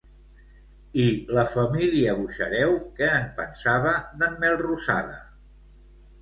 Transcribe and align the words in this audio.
I 1.01 1.03
la 1.39 1.43
família 1.51 2.15
Buxareu 2.21 2.73
què 3.01 3.11
en 3.19 3.29
pensava, 3.41 3.93
d'en 4.23 4.41
Melrosada? 4.47 5.21